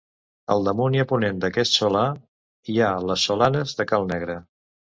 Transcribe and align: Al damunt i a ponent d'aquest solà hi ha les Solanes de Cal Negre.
Al 0.53 0.63
damunt 0.67 0.95
i 0.97 1.01
a 1.03 1.05
ponent 1.11 1.43
d'aquest 1.43 1.77
solà 1.81 2.03
hi 2.73 2.81
ha 2.87 2.91
les 3.11 3.27
Solanes 3.29 3.77
de 3.83 3.89
Cal 3.93 4.09
Negre. 4.15 4.41